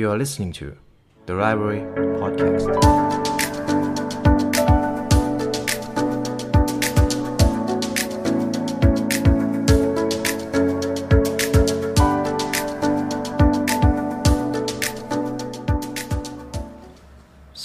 [0.00, 0.66] You are listening to
[1.26, 1.82] The Library
[2.20, 2.66] Podcast.
[2.66, 2.68] ส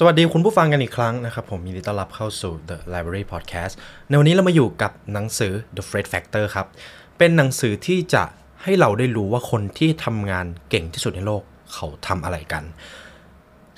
[0.06, 3.74] วัสดีคุณผู้ฟังกันอีกครั้งนะครับ ผมยินดีต้อนรับเข้าสู่ The Library Podcast
[4.08, 6.68] ในวันนี้เรามาอยู่กับหนังสือ The Fred Factor ครับ
[7.18, 8.24] เป็นหนังสือที่จะ
[8.64, 11.44] ให้เราได้รู้ว่าคนที่ทำงานเก่งที่สุดในโลก
[11.74, 12.64] เขาทำอะไรกัน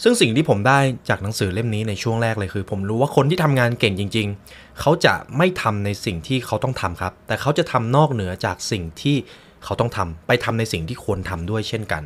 [0.03, 9.15] ซึ่งสิ่งที่ผมได้จากหนังสือเล่มนี้ในช่วงแรกเลยคือ ผมรู้ว่าคนที่ทำงานเก่งจริง ๆ เขาจะไม่ทำในสิ่งที่เขาต้องทำครับ แต่เขาจะทำนอกเหนือจากสิ่งที่
[9.63, 12.03] เขาต้องทำไปทำในสิ่งที่ควรทำด้วยเช่นกัน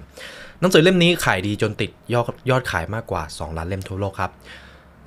[0.59, 4.31] หนังสือเล่มนี้ขายดีจนติดยอดยอดขายมากกว่า 2 ล้านเล่มทั่วโลกครับ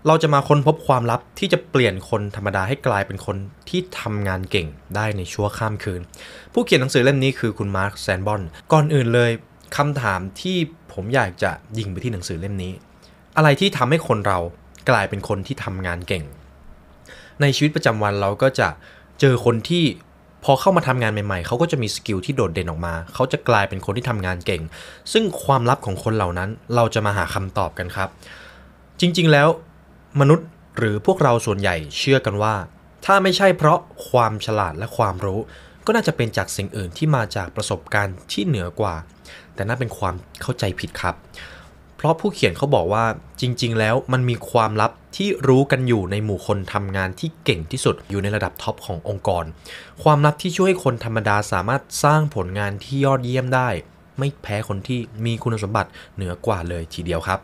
[0.06, 3.36] เราจะมาค้นพบความลับที่จะเปลี่ยนคนธรรมดาให้กลายเป็นคน
[3.68, 4.66] ที่ทำงานเก่ง
[4.96, 6.00] ได้ในชั่วข้ามคืน
[6.52, 9.30] ผู้เขียนหนังสือเล่มนี้คือคุณมาร์คแซนบอร์น ก่อนอื่นเลย
[9.76, 10.56] คำถามที่
[10.92, 12.72] ผมอยากจะยิงไปที่หนังสือเล่มนี้
[13.36, 14.38] อะไรที่ทำให้คนเรา
[14.90, 16.24] กลายเป็นคนที่ทำงานเก่ง
[17.40, 18.68] ในชีวิตประจำวันเราก็จะ
[19.20, 19.84] เจอคนที่
[20.44, 24.62] พอเข้ามาทำงานใหม่ๆ เขาก็จะมี skill ที่โดดเด่นออกมา เขาจะกลายเป็นคนที่ทำงานเก่ง
[25.12, 28.08] ซึ่งความลับของคนเหล่านั้นเราจะมาหาคำตอบกันครับ
[29.00, 29.48] จริงๆแล้ว
[30.20, 30.46] มนุษย์
[30.78, 32.54] หรือพวกเราส่วนใหญ่เชื่อกันว่า
[33.04, 35.40] ถ้าไม่ใช่เพราะความฉลาดและความรู้
[35.86, 38.94] ก็น่าจะเป็นจากสิ่งอื่นที่มาจากประสบการณ์ที่เหนือกว่า
[39.58, 41.14] แต่นั่นเป็นความเข้าใจผิดครับ
[41.96, 43.04] เพราะผู้เขียนเขาบอกว่า
[43.40, 49.44] จริง ๆ แล้วมันมีความลับที่รู้กันอยู่ในหมู่คนทำงานที่เก่งที่สุดอยู่ในระดับท็อปขององค์กร
[50.02, 53.68] ความลับที่ช่วยให้คนธรรมดาสามารถสร้างผลงานที่ยอดเยี่ยมได้
[54.18, 57.40] ไม่แพ้คนที่มีคุณสมบัติเหนือกว่าเลยทีเดียวครับ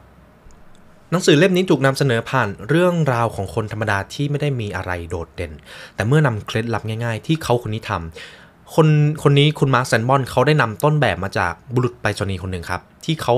[1.11, 5.53] หนังสือเล่มนี้ถูกนำเสนอผ่านเรื่องราวของคนธรรมดาที่ไม่ได้มีอะไรโดดเด่น
[5.95, 8.44] แต่เมื่อนำเคล็ดลับง่ายๆ ที่เขาคนนี้ทำ
[8.75, 8.89] คน
[9.23, 13.35] คนนี้คุณมาร์คแซนบอนเขาได้นำต้นแบบมาจากบุรุษไปรษณีย์คนหนึ่งครับ ที่เขา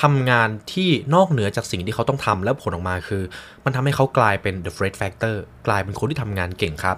[0.00, 3.22] ทำงานที่นอกเหนือจากสิ่งที่เขาต้องทำแล้วผลออกมาคือ
[3.64, 5.34] มันทำให้เขากลายเป็น the Fred Factor
[5.66, 6.96] กลายเป็นคนที่ทำงานเก่งครับ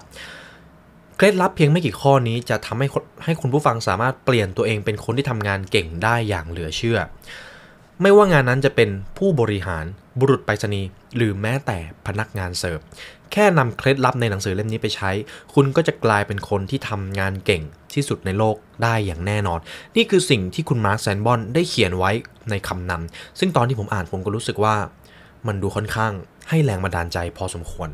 [1.16, 2.86] เคล็ดลับเพียงไม่กี่ข้อนี้จะทำให้
[3.24, 6.98] ให้คุณผู้ฟังสามารถเปลี่ยนตัวเองเป็นคนที่ทำงานเก่งได้อย่างเหลือเชื่อ
[8.02, 9.84] ไม่ว่างานนั้นจะเป็นผู้บริหาร
[10.18, 12.78] บุรุษไปรษณีย์หรือแม้แต่พนักงานเสิร์ฟ
[13.32, 15.10] แค่นำเคล็ดลับในหนังสือเล่มนี้ไปใช้
[15.54, 17.62] คุณก็จะกลายเป็นคนที่ทำงานเก่ง
[17.94, 19.60] ที่สุดในโลกได้อย่างแน่นอน
[19.96, 22.10] นี่คือสิ่งที่คุณมาร์คแซนบอนได้เขียนไว้
[22.50, 24.76] ในคำนำซึ่งตอนที่ผมอ่านผมก็รู้สึกว่า
[25.46, 26.12] มันดูค่อนข้าง
[26.48, 27.88] ให้แรงบันดาลใจพอสมควร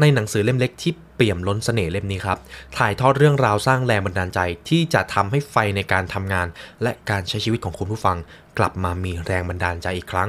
[0.00, 2.38] ในหนังสือเล่มเล็กที่เปี่ยมล้นเสน่ห์เล่มนี้ครับ
[2.78, 6.46] ถ่ายทอดเรื่องราวสร้างแรงบันดาลใจที่จะทำให้ไฟในการทำงาน
[6.82, 8.16] และการใช้ชีวิตของคุณผู้ฟัง
[8.58, 10.28] กลับมามีแรงบันดาลใจอีกครั้ง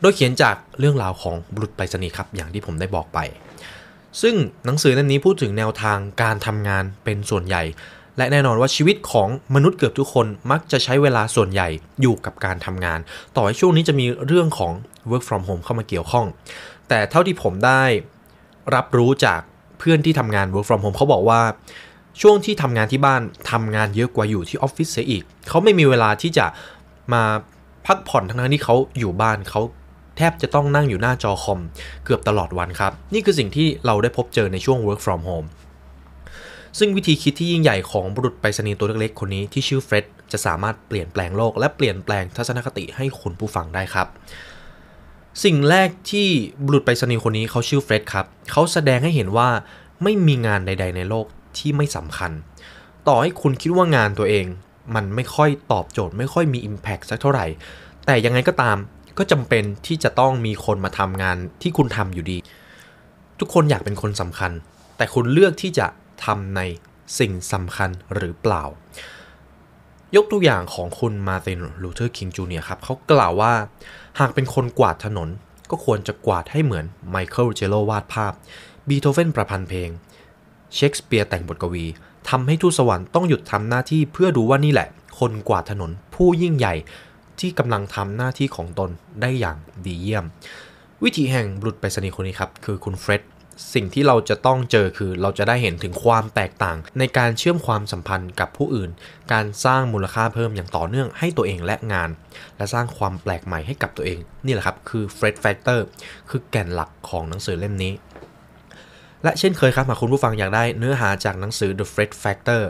[0.00, 3.18] โดยเขียนจากเรื่องราวของบุรุษไปรษณีย์ครับอย่างที่ผมได้บอกไป
[4.22, 7.62] ซึ่งหนังสือเล่มนี้พูดถึงแนวทางการทำงานเป็นส่วนใหญ่
[8.16, 11.68] และแน่นอนว่าชีวิตของมนุษย์เกือบทุกคนมักจะใช้เวลาส่วนใหญ่
[12.00, 12.98] อยู่กับการทำงาน
[13.36, 14.72] ต่อให้ช่วงนี้จะมีเรื่องของ
[15.10, 16.26] work from home เข้ามาเกี่ยวข้อง
[16.88, 17.82] แต่เท่าที่ผมได้
[18.74, 19.40] รับรู้จาก
[19.78, 21.40] เพื่อนที่ทำงาน work from home เขาบอกว่า
[22.20, 26.46] ช่วงที่ทำงานที่บ้านทำงานเยอะกว่าอยู่ที่ออฟฟิศเสียอีก เขาไม่มีเวลาที่จะ
[27.12, 27.22] มา
[27.86, 29.60] พักผ่อนทั้งๆที่เขาอยู่บ้านเขา
[30.16, 31.60] แทบจะต้องนั่งอยู่หน้าจอคอม
[32.04, 35.48] เกือบตลอดวันครับ นี่คือสิ่งที่เราได้พบเจอในช่วง work from home
[36.78, 44.08] ซึ่งวิธีคิดที่ยิ่งใหญ่ของบุรุษไปรษณีย์ตัวเล็กๆ คนนี้ที่ชื่อเฟร็ดจะสามารถเปลี่ยนแปลงโลกและเปลี่ยนแปลงทัศนคติให้คุณผู้ฟังได้ครับ
[45.44, 46.28] สิ่งแรกที่
[46.64, 49.48] บุรุษไปรษณีย์คนนี้เขาชื่อเฟร็ดครับเขาแสดงให้เห็นว่า
[50.02, 51.26] ไม่มีงานใด ๆ ในโลก
[51.58, 52.32] ที่ไม่สำคัญ
[53.08, 54.46] ต่อให้คุณคิดว่างานตัวเอง
[54.94, 57.46] มันไม่ค่อยตอบโจทย์ ไม่ค่อยมี Impact สักเท่าไหร่
[58.06, 58.76] แต่ยังไงก็ตาม
[59.18, 62.38] ก็จำเป็นที่จะต้องมีคนมาทำงานที่คุณทำอยู่ดี
[63.40, 64.52] ทุกคนอยากเป็นคนสำคัญ
[64.96, 65.86] แต่คุณเลือกที่จะ
[66.24, 66.60] ทำใน
[67.18, 68.64] สิ่งสำคัญหรือเปล่า
[70.16, 73.52] ยกตัวอย่างของคุณมาร์ตินลูเธอร์คิงจูเนียร์ครับเขากล่าวว่า
[74.20, 75.28] หากเป็นคนกวาดถนน
[75.70, 78.32] ก็ควรจะกวาดให้เหมือนไมเคิลแองเจโลวาดภาพ
[78.88, 79.90] บีโธเฟนประพันธ์เพลง
[80.74, 81.86] เชคสเปียร์แต่งบทกวี
[82.28, 84.88] ทำให้ทูตสวรรค์ต้องหยุดทำหน้าที่เพื่อดูว่านี่แหละ
[85.18, 86.74] คนกวาดถนนผู้ยิ่งใหญ่
[87.40, 90.24] ที่กำลังทำหน้าที่ของตนได้อย่างดีเยี่ยม
[91.04, 93.22] วิธีแห่งบุรุษไปรษณีย์คนนี้ครับ คือคุณเฟร็ด
[93.74, 98.90] สิ่งที่เราจะต้องเจอคือเราจะได้เห็นถึงความแตกต่าง ในการเชื่อมความสัมพันธ์กับผู้อื่น
[99.32, 102.10] การสร้างมูลค่าเพิ่มอย่างต่อเนื่องให้ตัวเองและงาน
[102.56, 105.86] และสร้างความแปลกใหม่ให้กับตัวเอง นี่แหละครับคือ Fred Factor
[106.30, 107.92] คือแก่นหลักของหนังสือเล่มนี้
[109.24, 112.62] และเช่นเคยครับหากคุณผู้ฟังอยากได้เนื้อหาจากหนังสือ The Fred Factor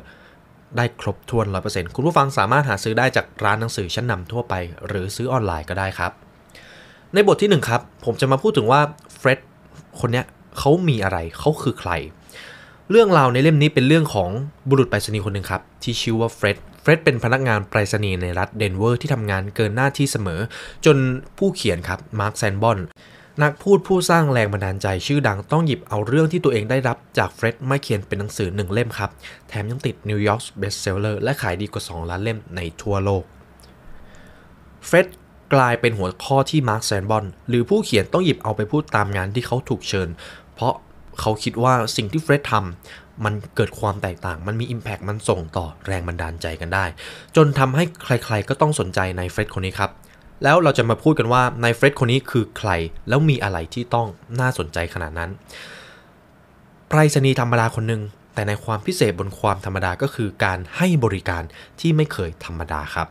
[0.76, 4.54] ได้ครบถ้วน 100%คุณผู้ฟังสามารถหาซื้อได้จากร้านหนังสือชั้นนำทั่วไป
[4.86, 6.12] หรือซื้อออนไลน์ก็ได้ครับ
[7.14, 8.80] ในบทที่ 1 ครับ ผมจะมาพูดถึงว่า
[9.16, 9.40] เฟร็ด
[10.00, 10.24] คนเนี้ย
[10.58, 11.90] เขามีอะไรเขาคือใคร
[12.90, 14.30] เรื่องราวในเล่มนี้เป็นเรื่องของ
[14.68, 20.40] บุรุษไปรษณีย์คนหนึ่งครับ ที่ชื่อว่าเฟร็ดเฟร็ดเป็นพนักงานไปรษณีย์ในรัฐเดนเวอร์ที่ทำงานเกินหน้าที่เสมอ
[20.84, 20.96] จน
[21.38, 22.78] ผู้เขียนครับมาร์คแซนบอน
[23.42, 29.10] นักพูดผู้สร้างแรงบันดาลใจชื่อดังต้องหยิบเอาเรื่องที่ตัวเองได้รับจากเฟร็ดมาเขียนเป็นหนังสือหนึ่งเล่มครับ
[29.48, 33.24] แถมยังติดนิวยอร์ก Bestseller และขายดีกว่า 2 ล้านเล่มในทั่วโลก
[34.86, 35.06] เฟร็ด
[35.54, 40.08] กลายเป็นหัวข้อที่มาร์คแซนบอนหรือผู้เขียนต้องหยิบเอาไปพูดตามงานที่เขาถูกเชิญ
[40.54, 40.74] เพราะ
[41.20, 46.84] เขาคิดว่าสิ่งที่เฟร็ดทำมันเกิดความแตกต่าง มันมี Impact มันส่งต่อแรงบันดาลใจกันได้
[47.36, 49.90] จนทำให้ใครๆก็ต้องสนใจในเฟร็ดคนนี้ครับ
[50.42, 52.70] แล้วเราจะมาพูดกันว่าในเฟร็ดคนนี้คือใคร
[53.08, 54.08] แล้วมีอะไรที่ต้อง
[54.40, 55.30] น่าสนใจขนาดนั้น
[56.88, 58.02] ไปรษณีย์ธรรมดาคนหนึ่ง
[58.34, 61.42] แต่ในความพิเศษบนความธรรมดาก็คือการให้บริการ
[61.80, 63.08] ที่ไม่เคยธรรมดาครับ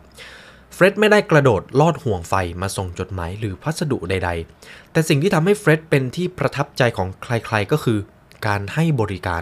[0.73, 4.29] เฟร็ดไม่ได้กระโดดลอดห่วงไฟมาส่งจดหมายหรือพัสดุใด
[4.61, 7.99] ๆ แต่สิ่งที่ทำให้เฟร็ดเป็นที่ประทับใจของใครๆก็คือ
[8.47, 9.41] การให้บริการ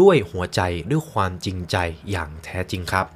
[0.00, 0.60] ด้วยหัวใจ
[0.90, 1.76] ด้วยความจริงใจ
[2.10, 3.06] อย่างแท้จริงครับ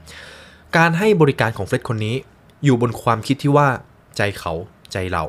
[0.77, 2.17] การให้บริการของเฟร็ดคนนี้
[2.65, 3.69] อยู่บนความคิดที่ว่า
[4.17, 4.53] ใจเขา
[4.93, 5.25] ใจเรา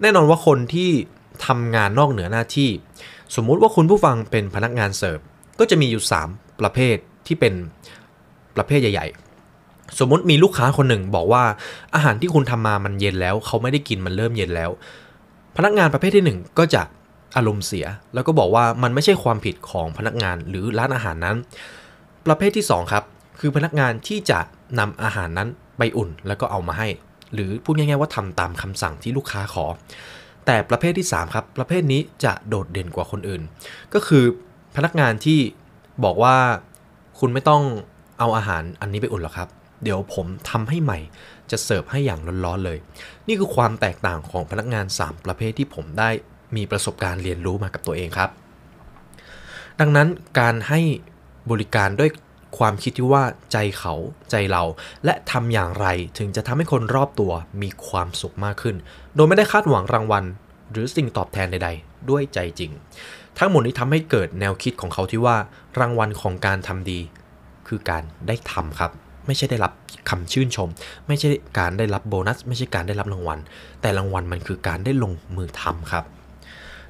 [0.00, 0.90] แน่นอนว่าคนที่
[1.46, 2.70] ทำงานนอกเหนือหน้าที่
[3.36, 5.18] สมมุติว่าคุณผู้ฟังเป็นพนักงานเสิร์ฟ
[5.58, 7.54] ก็จะมีอยู่ 3 ประเภทที่เป็น
[8.56, 9.06] ประเภทใหญ่
[9.52, 11.44] ๆ สมมติมีลูกค้าคนหนึ่งบอกว่า
[11.94, 14.70] อาหารที่คุณทำมามันเย็นแล้ว เขาไม่ได้กินมันเริ่มเย็นแล้ว
[15.56, 16.82] พนักงานประเภทที่ 1 ก็จะ
[17.36, 21.36] อารมณ์เสีย แล้วก็บอกว่ามันไม่ใช่ความผิดของพนักงานหรือร้านอาหารนั้น
[22.26, 23.04] ประเภทที่ 2 ครับ
[23.40, 24.40] คือพนักงานที่จะ
[24.78, 25.48] นำอาหารนั้น
[25.78, 26.88] ไปอุ่นแล้วก็เอามาให้
[27.34, 29.66] หรือพูดง่ายๆว่าทำตามคำสั่งที่ลูกค้าขอ
[30.46, 33.42] แต่ประเภทที่ 3 ครับ ประเภทนี้จะโดดเด่นกว่าคนอื่น
[33.94, 34.24] ก็คือ
[34.76, 35.38] พนักงานที่
[36.04, 36.36] บอกว่า
[37.18, 37.62] คุณไม่ต้อง
[38.18, 39.48] เอาอาหารอันนี้ไปอุ่นหรอกครับ
[39.82, 40.98] เดี๋ยวผมทำให้ใหม่
[41.50, 42.78] จะเสิร์ฟให้อย่างร้อนๆเลย
[43.26, 46.10] นี่คือความแตกต่างของพนักงาน 3 ประเภทที่ผมได้
[46.56, 48.30] มีประสบการณ์เรียนรู้มากับตัวเองครับ
[49.80, 50.08] ดังนั้น
[50.40, 50.80] การให้
[51.50, 52.10] บริการด้วย
[52.58, 53.22] ความคิดที่ว่า
[53.52, 53.94] ใจเขา
[54.30, 54.62] ใจเรา
[55.04, 55.86] และทำอย่างไร
[56.18, 58.76] ถึงจะทำให้คนรอบตัวมีความสุขมากขึ้น
[59.14, 60.24] โดยไม่ได้คาดหวังรางวัล
[60.72, 62.70] หรือสิ่งตอบแทนใด ๆ ด้วยใจจริง
[63.38, 65.36] ทั้งหมดนี้ทำให้เกิดแนวคิดของเขาที่ว่า
[65.78, 67.00] รางวัลของการทำดี
[67.68, 68.90] คือการได้ทำครับ
[69.26, 69.72] ไม่ใช่ได้รับ
[70.10, 70.68] คำชื่นชม
[71.06, 71.28] ไม่ใช่
[71.58, 73.38] การได้รับโบนัส ไม่ใช่การได้รับรางวัล
[73.80, 76.04] แต่รางวัลมันคือการได้ลงมือทำครับ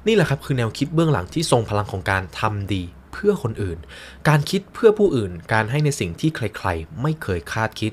[0.07, 2.83] นี่แหละครับคือแนวคิดเบื้องหลังที่ทรงพลังของการทำดี
[3.15, 3.77] เพื่อคนอื่น
[4.27, 7.91] การคิดเพื่อผู้อื่น การให้ในสิ่งที่ใครๆ ไม่เคยคาดคิด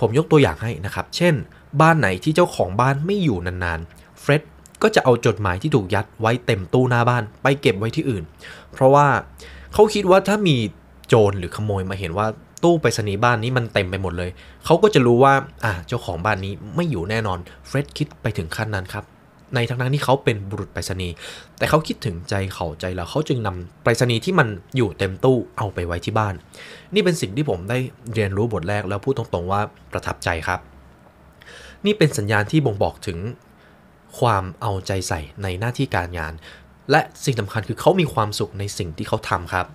[0.00, 1.34] ผมยกตัวอย่างให้นะครับ เช่น
[1.80, 4.42] บ้านไหนที่เจ้าของบ้านไม่อยู่นานๆ เฟร็ด
[4.82, 8.24] ก็จะเอาจดหมายที่ถูกยัดไว้เต็มตู้หน้าบ้านไปเก็บไว้ที่อื่น
[8.72, 9.06] เพราะว่า
[9.72, 10.56] เขาคิดว่าถ้ามี
[11.08, 12.26] โจรหรือขโมยมาเห็นว่า
[12.64, 14.30] ตู้ไปรษณีย์บ้านนี้มันเต็มไปหมดเลย
[14.64, 15.34] เขาก็จะรู้ว่า
[15.64, 19.04] อ่า เจ้าของบ้านนี้ไม่อยู่แน่นอน เฟร็ดคิดไปถึงขั้นนั้นครับ
[19.54, 21.14] ในทั้งนั้นที่เขาเป็นบุรุษไปรษณีย์
[21.58, 26.34] แต่เขาคิดถึงใจเขาใจเราเขาจึงนำไปรษณีย์ที่มันอยู่เต็มตู้เอาไปไว้ที่บ้าน
[26.94, 27.78] นี่เป็นสิ่งที่ผมได้
[28.14, 29.60] เรียนรู้บทแรกแล้วพูดตรงๆว่า
[29.92, 30.60] ประทับใจครับ
[31.86, 33.18] นี่เป็นสัญญาณที่บ่งบอกถึง
[34.18, 36.32] ความเอาใจใส่ในหน้าที่การงาน
[36.90, 39.66] และสิ่งสำคัญคือเขามีความสุขในสิ่งที่เขาทำครับ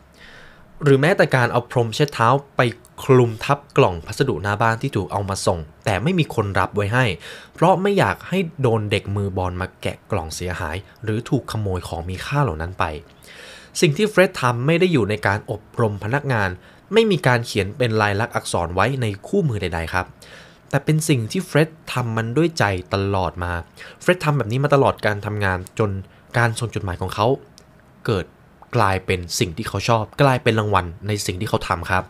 [0.83, 2.61] หรือแม้แต่การเอาพรมเช็ดเท้าไป
[3.03, 7.05] คลุมทับกล่องพัสดุหน้าบ้านที่ถูกเอามาส่ง แต่ไม่มีคนรับไว้ให้
[7.53, 12.83] เพราะไม่อยากให้โดนเด็กมือบอลมาแกะกล่องเสียหาย หรือถูกขโมยของมีค่าเหล่านั้นไป
[13.81, 16.49] สิ่งที่เฟร็ดทำไม่ได้อยู่ในการอบรมพนักงาน
[16.93, 20.05] ไม่มีการเขียนเป็นลายลักษณ์อักษรไว้ในคู่มือใด ๆ ครับ
[20.69, 23.51] แต่เป็นสิ่งที่เฟร็ดทำมันด้วยใจตลอดมา
[24.01, 25.89] เฟร็ดทำแบบนี้มาตลอดการทำงานจน
[26.37, 27.27] การส่งจดหมายของเขา
[28.05, 28.25] เกิด
[28.75, 32.03] กลายเป็นสิ่งที่เขาชอบ กลายเป็นรางวัลในสิ่งที่เขาทำครับ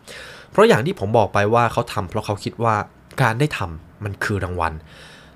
[0.51, 2.75] เพราะอย่างที่ผมบอกไปว่าเขาทำเพราะเขาคิดว่า
[3.21, 4.73] การได้ทำมันคือรางวัล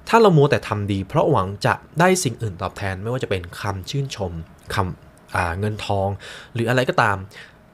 [0.10, 4.32] ถ้าเรามัวแต่ทำดี เพราะหวังจะได้สิ่งอื่นตอบแทนไม่ว่าจะเป็นคำชื่นชม
[4.74, 6.08] คำเงินทอง
[6.54, 7.18] หรืออะไรก็ตาม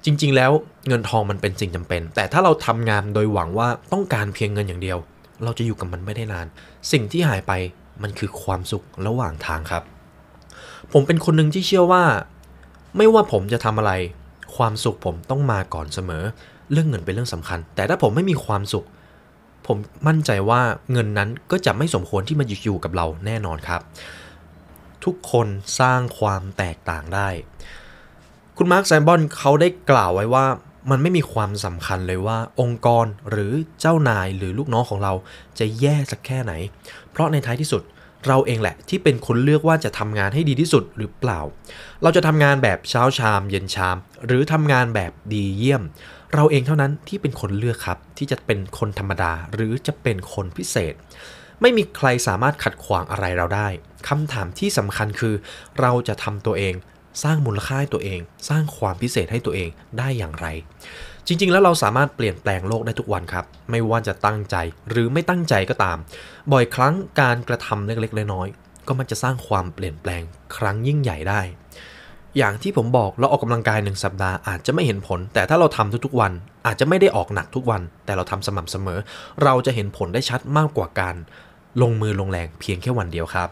[0.05, 0.51] จริง ๆ แล้ว
[0.87, 4.97] เงินทองมันเป็นสิ่งจำเป็น แต่ถ้าเราทำงานโดยหวังว่าต้องการเพียงเงินอย่างเดียว
[5.43, 6.47] เราจะอยู่กับมันไม่ได้นาน
[6.91, 7.51] สิ่งที่หายไป
[8.03, 9.83] มันคือความสุขระหว่างทางครับ
[10.93, 12.03] ผมเป็นคนหนึ่งที่เชื่อว่า
[12.97, 13.91] ไม่ว่าผมจะทำอะไร
[14.55, 16.23] ความสุขผมต้องมาก่อนเสมอ
[16.71, 18.85] เรื่องเงินเป็นเรื่องสำคัญ แต่ถ้าผมไม่มีความสุข
[19.67, 19.77] ผม
[20.07, 23.81] มั่นใจว่าเงินนั้นก็จะไม่สมควรที่มาอยู่กับเราแน่นอนครับ
[25.05, 25.47] ทุกคน
[25.79, 27.27] สร้างความแตกต่างได้
[28.57, 30.45] คุณมาร์คแซมบอนเขาได้กล่าวไว้ว่า
[30.91, 35.13] มันไม่มีความสำคัญเลยว่าองค์กรหรือเจ้านายหรือลูกน้องของเรา
[35.59, 36.53] จะแย่สักแค่ไหน
[37.11, 41.39] เพราะในท้ายที่สุดเเราเองแหละที่เป็นคนเลือกว่าจะทำงานให้ดีที่สุดหรือเปล่า
[42.03, 45.83] เราจะทำงานแบบเช้าชาม เย็นชาม หรือทำงานแบบดีเยี่ยม
[46.33, 50.93] เราเองเท่านั้นที่เป็นคนเลือกครับ ที่จะเป็นคนธรรมดาหรือจะเป็นคนพิเศษ
[51.61, 53.67] ไม่มีใครสามารถขัดขวางอะไรเราได้
[54.07, 55.35] คำถามที่สำคัญคือ
[55.79, 56.73] เราจะทำตัวเอง
[57.23, 60.47] สร้างมูลค่าให้ตัวเอง สร้างความพิเศษให้ตัวเองได้อย่างไร
[61.31, 64.55] จริง ๆ แล้วเราสามารถเปลี่ยนแปลงโลกได้ทุกวันครับ ไม่ว่าจะตั้งใจ
[64.89, 65.97] หรือไม่ตั้งใจก็ตาม
[66.51, 70.21] บ่อยครั้งการกระทำเล็กๆน้อยๆก็มันจะสร้างความเปลี่ยนแปลง
[70.57, 71.41] ครั้งยิ่งใหญ่ได้
[72.37, 76.31] อย่างที่ผมบอกเราออกกำลังกายหนึ่งสัปดาห์อาจจะไม่เห็นผล แต่ถ้าเราทำทุกๆวัน
[76.65, 78.99] อาจจะไม่ได้ออกหนักทุกวัน แต่เราทำสม่ำเสมอ
[79.43, 81.15] เราจะเห็นผลได้ชัดมากกว่าการ
[81.81, 83.49] ลงมือลงแรงเพียงแค่วันเดียวครับ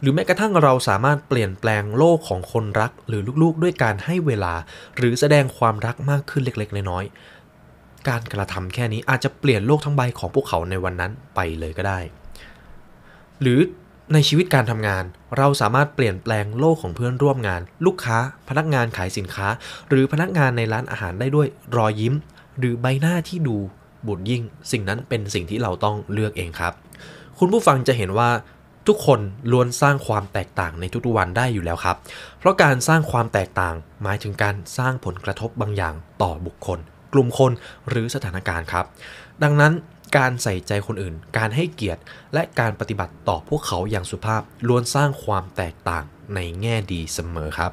[0.00, 4.54] หรือแม้กระทั่งเราสามารถเปลี่ยนแปลงโลกของคนรักหรือลูกๆ ด้วยการให้เวลา
[4.96, 11.98] หรือแสดงความรักมากขึ้นเล็กๆ น้อยๆ การกระทำแค่นี้อาจจะเปลี่ยนโลกทั้งใบของพวกเขาในวันนั้นไปเลยก็ได้
[13.42, 13.60] หรือ
[14.12, 15.04] ในชีวิตการทำงาน
[15.38, 19.46] เราสามารถเปลี่ยนแปลงโลกของเพื่อนร่วมงาน ลูกค้า พนักงานขายสินค้า
[19.88, 22.14] หรือพนักงานในร้านอาหารได้ด้วยรอยยิ้ม
[22.58, 23.56] หรือใบหน้าที่ดู
[24.06, 26.72] บุญยิ่ง สิ่งนั้นเป็นสิ่งที่เราต้องเลือกเองครับ
[27.38, 28.30] คุณผู้ฟังจะเห็นว่า
[28.88, 29.20] ทุกคน
[29.52, 31.96] ล้วนสร้างความแตกต่างในทุกๆวันได้อยู่แล้วครับ
[32.38, 36.78] เพราะการสร้างความแตกต่างหมายถึงการสร้างผลกระทบบางอย่างต่อบุคคล
[37.12, 37.52] กลุ่มคน
[37.88, 38.84] หรือสถานการณ์ครับ
[39.42, 39.72] ดังนั้น
[40.16, 42.02] การใส่ใจคนอื่น การให้เกียรติ
[42.34, 47.72] และการปฏิบัติต่อพวกเขาอย่างสุภาพล้วนสร้างความแตกต่างในแง่ดีเสมอครับ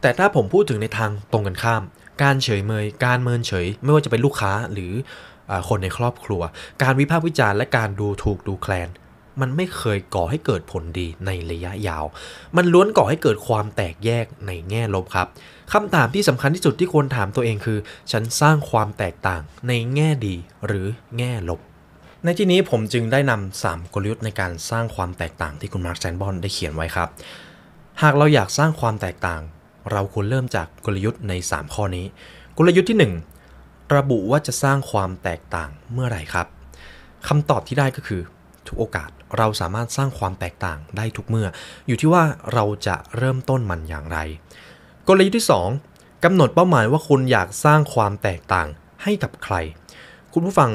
[0.00, 1.82] แต่ถ้าผมพูดถึงในทางตรงกันข้าม
[2.22, 4.92] การเฉยเมย การเมินเฉย ไม่ว่าจะเป็นลูกค้าหรือ
[5.50, 6.42] อคนในครอบครัว
[6.82, 8.88] การวิพากษ์วิจารณ์และการดูถูกดูแคลน
[9.40, 12.04] มันไม่เคยก่อให้เกิดผลดีในระยะยาว
[12.56, 15.28] มันล้วนก่อให้เกิดความแตกแยกในแง่ลบครับ
[15.72, 17.78] คำถามที่สำคัญที่สุดที่ควรถามตัวเองคือ
[18.12, 20.34] ฉันสร้างความแตกต่างในแง่ดี
[20.66, 20.86] หรือ
[21.18, 21.60] แง่ลบ
[22.24, 27.08] ในที่นี้ผมจึงได้นำ3กลยุทธ์ในการสร้างความแตกต่างที่คุณมาร์คแซนบอนได้เขียนไว้ครับ
[28.02, 29.40] หากเราอยากสร้างความแตกต่าง
[29.92, 32.06] เราควรเริ่มจากกลยุทธ์ใน 3 ข้อนี้
[32.58, 32.98] กลยุทธ์ที่
[33.48, 36.46] 1 ระบุว่าจะสร้างความแตกต่างเมื่อไหร่ครับ
[37.28, 38.20] คำตอบที่ได้ก็คือ
[38.66, 41.48] ทุกโอกาส เราสามารถสร้างความแตกต่างได้ทุกเมื่อ
[41.86, 44.18] อยู่ที่ว่าเราจะเริ่มต้นมันอย่างไร
[45.08, 45.46] กลยุทธ์ที่
[45.84, 48.68] 2กำหนดเป้าหมายว่าคุณอยากสร้างความแตกต่าง
[49.02, 49.54] ให้กับใคร
[50.32, 50.70] คุณผู้ฟัง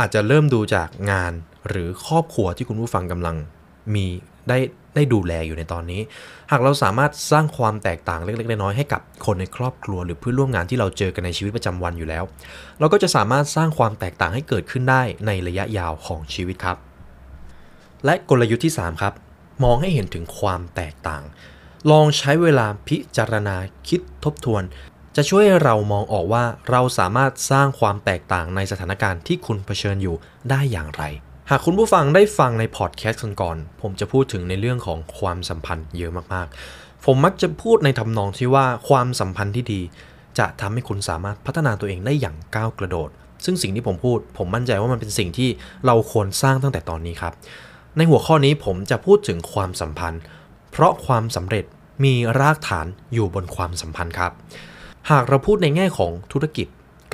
[0.00, 1.32] อาจจะเริ่มดูจากงาน
[1.68, 3.36] หรือครอบครัวที่คุณผู้ฟังกำลัง
[3.94, 4.06] มี
[4.48, 4.58] ได้
[4.94, 6.00] ได้ดูแลอยู่ในตอนนี้
[6.50, 12.24] หากเราสามารถสร้างความแตกต่างเล็กๆน้อยๆให้กับคนในครอบครัว หรือเพื่อนร่วมงานที่เราเจอกันในชีวิตประจำวันอยู่แล้ว
[12.80, 16.76] เราก็จะสามารถสร้างความแตกต่างให้เกิดขึ้นได้ในระยะยาวของชีวิตครับ
[18.06, 19.14] และกลยุทธ์ที่ 3 ครับ
[19.64, 21.22] มองให้เห็นถึงความแตกต่าง
[21.90, 23.56] ลองใช้เวลาพิจารณา
[23.88, 24.62] คิดทบทวน
[25.16, 30.16] จะช่วยให้เรามองออกว่าเราสามารถสร้างความแตกต่างในสถานการณ์ที่คุณเผชิญอยู่
[30.50, 31.02] ได้อย่างไร
[31.50, 39.80] หากคุณผู้ฟังได้ฟังในพอดแคสต์ก่อนผมจะพูดถึงในเรื่องของความสัมพันธ์เยอะมากๆ ผมมักจะพูดในทำนองที่ว่าความสัมพันธ์ที่ดี
[40.38, 43.10] จะทำให้คุณสามารถพัฒนาตัวเองได้อย่างก้าวกระโดด
[43.44, 45.48] ซึ่งสิ่งที่ผมพูด ผมมั่นใจว่ามันเป็นสิ่งที่
[45.86, 47.32] เราควรสร้างตั้งแต่ตอนนี้ครับ
[47.96, 50.22] ในหัวข้อนี้ผมจะพูดถึงความสัมพันธ์
[50.72, 51.64] เพราะความสำเร็จ
[52.04, 54.32] มีรากฐานอยู่บนความสัมพันธ์ครับ
[55.10, 56.66] หากเราพูดในแง่ของธุรกิจ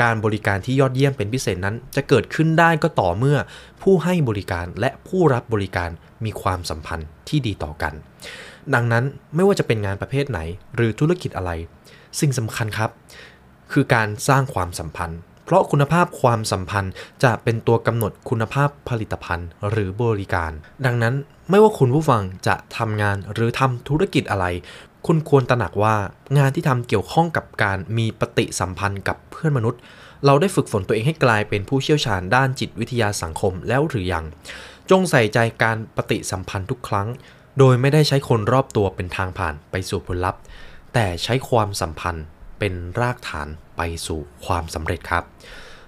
[0.03, 3.39] การบริการที่ยอดเยี่ยมเป็นพิเศษนั้น จะเกิดขึ้นได้ก็ต่อเมื่อ
[3.83, 5.91] ผู้ให้บริการและผู้รับบริการ
[6.25, 7.93] มีความสัมพันธ์ที่ดีต่อกัน
[8.75, 10.41] ดังนั้นไม่ว่าจะเป็นงานประเภทไหน
[10.75, 11.51] หรือธุรกิจอะไร
[12.21, 12.91] สิ่งสำคัญครับ
[13.73, 15.21] คือการสร้างความสัมพันธ์
[15.53, 16.93] ราะคุณภาพความสัมพันธ์
[17.25, 20.53] จะเป็นตัวกำหนดคุณภาพผลิตภัณฑ์หรือบริการ
[20.87, 21.15] ดังนั้น
[21.51, 24.47] ไม่ว่าคุณผู้ฟังจะทำงานหรือทำธุรกิจอะไร
[25.07, 25.97] คุณควรตระหนักว่า
[26.39, 29.81] งานที่ทำเกี่ยวข้องกับการมีปฏิสัมพันธ์กับเพื่อนมนุษย์
[30.27, 34.25] เราได้ฝึกฝนตัวเองให้กลายเป็นผู้เชี่ยวชาญด้านจิตวิทยาสังคมแล้วหรือยัง
[34.91, 37.09] จงใส่ใจการปฏิสัมพันธ์ทุกครั้ง
[37.59, 40.41] โดยไม่ได้ใช้คนรอบตัวเป็นทางผ่านไปสู่ผลลัพธ์
[40.95, 42.25] แต่ใช้ความสัมพันธ์
[42.63, 45.25] เป็นรากฐานไปสู่ความสำเร็จครับ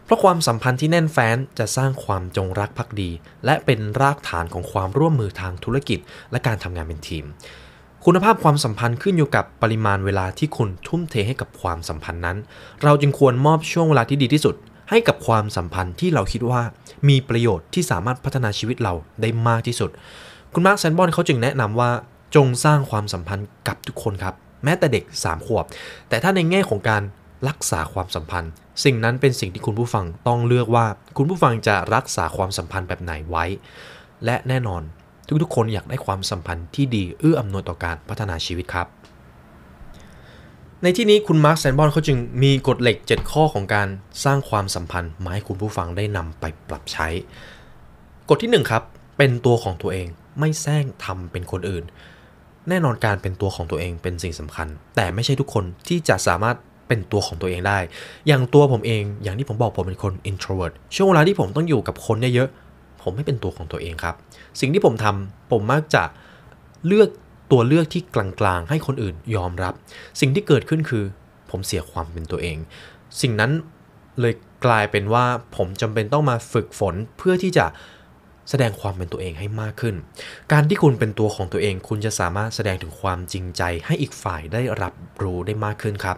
[0.04, 3.10] เพราะความสัมพันธ์ที่แน่นแฟ้นจะสร้างความจงรักภักดี
[3.44, 5.98] และเป็นรากฐานของความร่วมมือทางธุรกิจ
[6.30, 7.24] และการทำงานเป็นทีม
[8.04, 12.38] คุณภาพความสัมพันธ์ขึ้นอยู่กับปริมาณเวลาที่คุณทุ่มเทให้กับความสัมพันธ์นั้น
[12.82, 14.54] เราจึงควรมอบช่วงเวลาที่ดีที่สุด
[14.90, 16.62] ให้กับความสัมพันธ์ที่เราคิดว่า
[17.08, 19.90] มีประโยชน์ที่สามารถพัฒนาชีวิตเราได้มากที่สุด
[20.52, 21.90] คุณมาร์คแซนบอนเขาจึงแนะนำว่า
[22.34, 24.34] จงสร้างความสัมพันธ์กับทุกคนครับ
[24.64, 25.64] แม้แต่เด็ก 3 ขวบ
[26.08, 27.02] แต่ถ้าในแง่ของการ
[27.48, 28.52] รักษาความสัมพันธ์
[28.84, 33.44] สิ่งนั้นเป็นสิ่งที่คุณผู้ฟังต้องเลือกว่า คุณผู้ฟังจะรักษาความสัมพันธ์แบบไหนไว้
[34.24, 34.82] และแน่นอน
[35.42, 38.86] ทุกๆ คนอยากได้ความสัมพันธ์ที่ดีเอื้ออำนวยต่อการพัฒนาชีวิตครับ
[40.82, 43.88] ในที่นี้คุณมาร์คแซนบอนเขาจึงมีกฎเหล็ก 7 ข้อของการ
[44.24, 47.08] สร้างความสัมพันธ์มาให้คุณผู้ฟังได้นำไปปรับใช้
[48.28, 48.82] กฎที่ 1 ครับ
[49.18, 51.84] เป็นตัวของตัวเองไม่แซงทำเป็นคนอื่น
[52.68, 56.56] แน่นอนการเป็นตัวของตัวเองเป็นสิ่งสำคัญ แต่ไม่ใช่ทุกคนที่จะสามารถ
[56.88, 57.78] เป็นตัวของตัวเองได้
[58.26, 64.14] อย่างตัวผมเอง อย่างที่ผมบอกผมเป็นคน introvert ช่วงเวลาที่ผมต้องอยู่กับคนเยอะๆ ผมไม่เป็นตัวของตัวเองครับ
[64.60, 66.04] สิ่งที่ผมทำผมมักจะ
[66.86, 67.08] เลือก
[67.52, 69.74] ตัวเลือกที่กลางๆ ให้คนอื่นยอมรับ
[70.20, 71.04] สิ่งที่เกิดขึ้นคือ
[71.50, 72.56] ผมเสียความเป็นตัวเอง
[73.20, 73.52] สิ่งนั้น
[74.20, 74.34] เลย
[74.66, 75.24] กลายเป็นว่า
[75.56, 77.66] ผมจำเป็นต้องมาฝึกฝนเพื่อที่จะ
[78.50, 79.94] แสดงความเป็นตัวเองให้มากขึ้น
[80.52, 86.16] การที่คุณเป็นตัวของตัวเอง คุณจะสามารถแสดงถึงความจริงใจให้อีกฝ่ายได้รับรู้ได้มากขึ้นครับ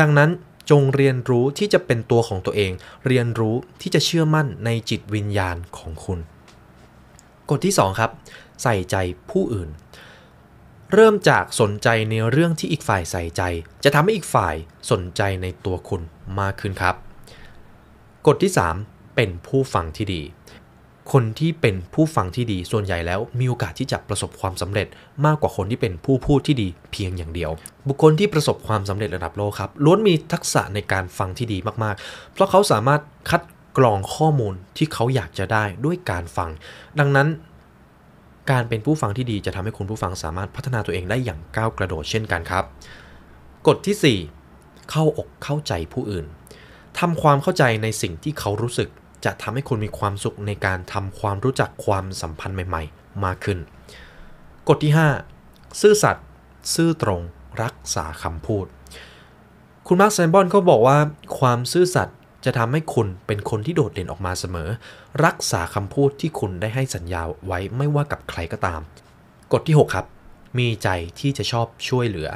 [0.00, 0.30] ดังนั้น
[0.70, 2.72] จงเรียนรู้ที่จะเป็นตัวของตัวเอง
[3.06, 6.18] เรียนรู้ที่จะเชื่อมั่นในจิตวิญญาณของคุณ
[7.50, 8.10] กฎที่ 2 ครับ
[8.62, 8.96] ใส่ใจ
[9.30, 9.68] ผู้อื่น
[10.92, 13.42] เริ่มจากสนใจในเรื่องที่อีกฝ่ายใส่ใจ
[13.84, 14.54] จะทำให้อีกฝ่าย
[14.90, 16.02] สนใจในตัวคุณ
[16.40, 16.94] มากขึ้นครับ
[18.26, 20.22] กฎที่ 3 เป็นผู้ฟังที่ดี
[21.12, 24.86] คนที่เป็นผู้ฟังที่ดีส่วนใหญ่แล้วมีโอกาสที่จะประสบความสำเร็จ
[25.26, 27.50] มากกว่าคนที่เป็นผู้พูดที่ดีเพียงอย่างเดียว
[27.88, 33.42] บุคคลที่ประสบความสำเร็จระดับโลกครับล้วนมีทักษะในการฟังที่ดีมากๆ เพราะเขาสามารถคัด
[33.78, 36.50] กรองข้อมูลที่เขาอยากจะได้ด้วยการฟัง
[36.98, 37.28] ดังนั้น
[38.50, 42.64] การเป็นผู้ฟังที่ดีจะทำให้คุณผู้ฟังสามารถพัฒนาตัวเองได้อย่างก้าวกระโดดเช่นกันครับ
[43.66, 46.26] กฎที่ 4 เข้าอกเข้าใจผู้อื่น
[46.98, 48.88] ทำความเข้าใจในสิ่งที่เขารู้สึก
[49.24, 53.58] จะทำให้คุณมีความสุขในการทำความรู้จักความสัมพันธ์ใหม่ ๆ มากขึ้น
[54.68, 54.92] กฎที่
[55.36, 56.26] 5 ซื่อสัตย์
[56.74, 57.20] ซื่อตรง
[57.62, 58.66] รักษาคำพูด
[59.86, 60.98] คุณมาร์คแซนบอนเขาบอกว่า
[61.38, 64.68] ความซื่อสัตย์จะทำให้คุณเป็นคนที่โดดเด่นออกมาเสมอ
[65.24, 68.80] รักษาคำพูดที่คุณได้ให้สัญญาไว้ไม่ว่ากับใครก็ตาม
[69.52, 70.06] กฎที่ 6 ครับ
[70.58, 70.88] มีใจ
[71.20, 72.28] ที่จะชอบช่วยเหลือ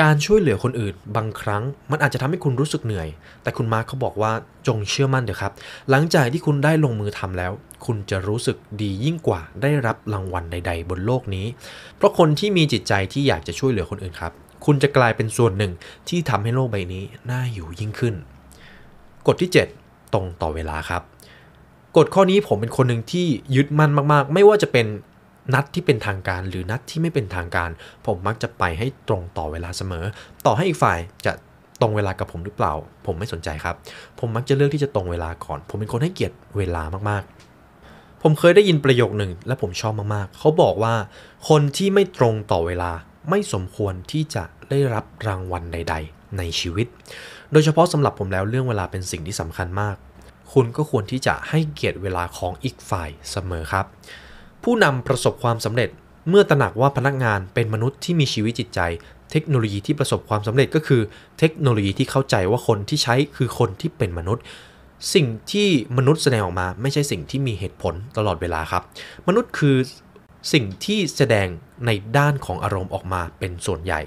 [0.00, 3.08] การช่วยเหลือคนอื่นบางครั้งมันอาจจะทำให้คุณรู้สึกเหนื่อย
[3.42, 4.32] แต่คุณมาร์คเขาบอกว่า
[4.66, 5.52] จงเชื่อมั่นเถอะครับ
[5.90, 7.52] หลังจากที่คุณได้ลงมือทำแล้ว
[7.86, 11.46] คุณจะรู้สึกดียิ่งกว่าได้รับรางวัลใด ๆ บนโลกนี้
[11.96, 14.32] เพราะคนที่มีจิตใจที่อยากจะช่วยเหลือคนอื่นครับ
[14.66, 15.72] คุณจะกลายเป็นส่วนหนึ่ง
[16.08, 18.14] ที่ทำให้โลกใบนี้น่าอยู่ยิ่งขึ้น
[19.26, 19.50] กฎที่
[19.82, 21.02] 7 ตรงต่อเวลาครับ
[21.96, 24.86] กฎข้อนี้ผมเป็นคนหนึ่งที่ยึดมั่นมากๆ ไม่ว่าจะเป็น
[25.54, 27.70] นัดที่เป็นทางการ หรือนัดที่ไม่เป็นทางการ
[28.06, 30.04] ผมมักจะไปให้ตรงต่อเวลาเสมอ
[30.46, 31.32] ต่อให้อีกฝ่ายจะ
[31.80, 32.72] ตรงเวลากับผมหรือเปล่า
[33.06, 33.76] ผมไม่สนใจครับ
[34.18, 40.94] ผมมักจะเลือกที่จะตรงเวลาก่อน ผมเป็นคนให้เกียรติเวลามากๆ ผมเคยได้ยินประโยคหนึ่ง และผมชอบมากๆ เขาบอกว่า
[41.48, 42.90] คนที่ไม่ตรงต่อเวลา
[43.30, 46.86] ไม่สมควรที่จะได้รับรางวัลใด ๆ ในชีวิต
[47.52, 49.96] โดยเฉพาะสำหรับผมแล้วเรื่องเวลาเป็นสิ่งที่สำคัญมาก
[50.52, 53.86] คุณก็ควรที่จะให้เกียรติเวลาของอีกฝ่ายเสมอครับ
[54.64, 55.90] ผู้นำประสบความสำเร็จ
[56.28, 58.80] เมื่อตระหนักว่าพนักงานเป็นมนุษย์ที่มีชีวิตจิตใจ
[59.30, 61.02] เทคโนโลยีที่ประสบความสำเร็จก็คือ
[61.38, 64.42] เทคโนโลยีที่เข้าใจว่าคนที่ใช้คือคนที่เป็นมนุษย์
[65.14, 68.82] สิ่งที่มนุษย์แสดงออกมาไม่ใช่สิ่งที่มีเหตุผลตลอดเวลาครับ
[69.28, 69.76] มนุษย์คือ
[70.52, 71.48] สิ่งที่แสดง
[71.86, 74.00] ในด้านของอารมณ์ออกมาเป็นส่วนใหญ่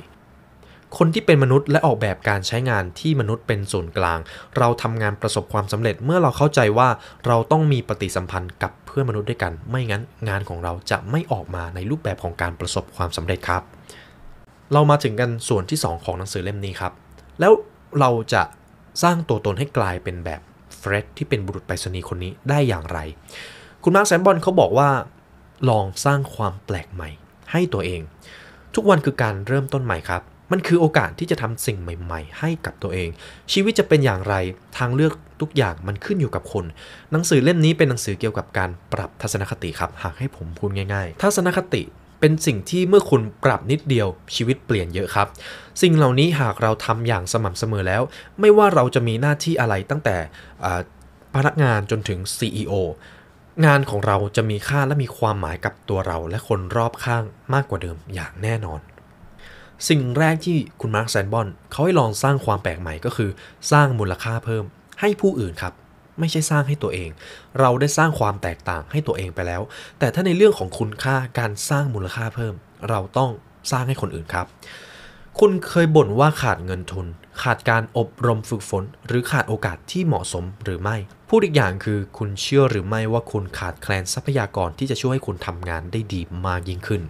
[0.98, 4.20] คนที่เป็นมนุษย์และออกแบบการใช้งานที่มนุษย์เป็นศูนย์กลาง
[4.58, 6.90] เราทำงานประสบความสำเร็จเมื่อเราเข้าใจว่า
[7.28, 13.64] เราต้องมีปฏิสัมพันธ์กับ พื่อนมนุษย์ด้วยกัน ไม่งั้นงานของเราจะไม่ออกมาในรูปแบบของการประสบความสำเร็จครับ
[14.74, 16.94] เรามาถึงกันส่วนที่ 2 ของหนังสือเล่มนี้ครับ
[17.40, 17.54] แล้ว
[18.00, 18.44] เราจะ
[19.04, 20.42] สร้างตัวตนให้กลายเป็นแบบ
[20.78, 23.00] เฟร็ดที่เป็นบุรุษไปรษณีย์คนนี้ได้อย่างไร
[23.84, 24.90] คุณมาร์คแซนบอนเขาบอกว่า
[25.70, 27.10] ลองสร้างความแปลกใหม่
[27.52, 28.02] ให้ตัวเอง
[28.76, 33.10] ทุกวันคือการเริ่มต้นใหม่ครับ มันคือโอกาสที่จะทำสิ่งใหม่ ๆ ให้กับตัวเอง
[33.52, 34.36] ชีวิตจะเป็นอย่างไร
[34.78, 36.66] ทางเลือกทุกอย่างมันขึ้นอยู่กับคุณ
[37.12, 41.84] หนังสือเล่มนี้เป็นหนังสือเกี่ยวกับการปรับทัศนคติครับ หากให้ผมพูดง่ายๆ ทัศนคติ
[42.20, 45.28] เป็นสิ่งที่เมื่อคุณปรับนิดเดียวชีวิตเปลี่ยนเยอะครับ
[45.82, 48.02] สิ่งเหล่านี้หากเราทำอย่างสม่ำเสมอแล้ว
[48.40, 50.18] ไม่ว่าเราจะมีหน้าที่อะไรตั้งแต่
[51.36, 52.74] พนักงานจนถึง CEO
[53.66, 58.80] งานของเราจะมีค่าและมีความหมายกับตัวเราและคนรอบข้างมากกว่าเดิมอย่างแน่นอน
[59.90, 63.30] สิ่งแรกที่คุณมาร์คแซนบอนเขาให้ลองสร้างความแปลกใหม่ก็คือ
[63.72, 64.64] สร้างมูลค่าเพิ่ม
[65.00, 65.74] ให้ผู้อื่นครับ
[66.20, 67.10] ไม่ใช่สร้างให้ตัวเอง
[67.60, 69.62] เราได้สร้างความแตกต่างให้ตัวเองไปแล้ว
[70.00, 72.54] แต่ถ้าในเรื่องของคุณค่าการสร้างมูลค่าเพิ่ม
[72.90, 73.32] เราต้อง
[73.72, 74.48] สร้างให้คนอื่นครับ
[75.40, 77.08] คุณเคยบ่นว่าขาดเงินทุน
[77.44, 80.98] ขาดการอบรมฝึกฝน หรือขาดโอกาสที่เหมาะสมหรือไม่
[81.30, 87.02] พูดอีกอย่างคือคุณเชื่อหรือไม่ว่าคุณขาดแคลนทรัพยากรที่จะช่วยให้คุณทำงานได้ดีมากยิ่งขึ้น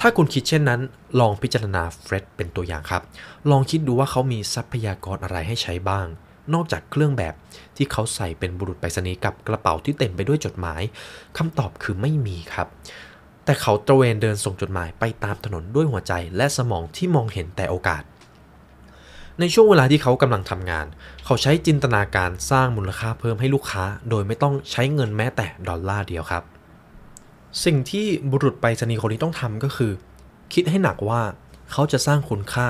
[0.00, 0.80] ถ้าคุณคิดเช่นนั้น
[1.20, 3.02] ลองพิจารณาเฟร็ดเป็นตัวอย่างครับ
[3.50, 6.06] ลองคิดดูว่าเขามีทรัพยากรอะไรให้ใช้บ้าง
[6.54, 7.34] นอกจากเครื่องแบบ
[7.76, 10.82] ที่เขาใส่เป็นบุรุษไปรษณีย์กับกระเป๋าที่เต็มไปด้วยจดหมาย
[11.36, 12.68] คำตอบคือไม่มีครับ
[13.44, 18.02] แต่เขาตระเวนเดินส่งจดหมายไปตามถนนด้วยหัวใจและสมองที่มองเห็นแต่โอกาส
[19.40, 20.86] ในช่วงเวลาที่เขากำลังทำงาน
[21.24, 26.42] เขาใช้จินตนาการสร้างมูลค่าเพิ่มให้ลูกค้า โดยไม่ต้องใช้เงินแม้แต่ดอลลาร์เดียวครับ
[27.64, 29.92] สิ่งที่บุรุษไปรษณีย์คนนี้ต้องทำก็คือ
[30.54, 31.22] คิดให้หนักว่า
[31.72, 32.68] เขาจะสร้างคุณค่า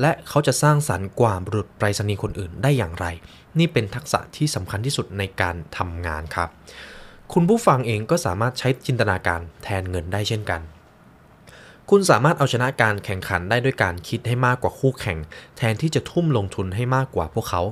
[0.00, 3.06] และเขาจะสร้างสรรค์กว่าบุรุษไปรษณีย์คนอื่นได้อย่างไร
[3.58, 6.48] นี่เป็นทักษะที่สำคัญที่สุดในการทำงานครับ
[7.32, 10.60] คุณผู้ฟังเองก็สามารถใช้จินตนาการแทนเงินได้เช่นกัน
[11.90, 15.18] คุณสามารถเอาชนะการแข่งขันได้ด้วยการคิดให้มากกว่าคู่แข่ง
[15.56, 17.62] แทนที่จะทุ่มลงทุนให้มากกว่าพวกเขา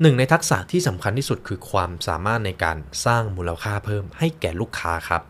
[0.00, 5.22] หนึ่งในทักษะที่สำคัญที่สุดคือความสามารถในการสร้างมูลค่าเพิ่มให้แก่ลูกค้าครับ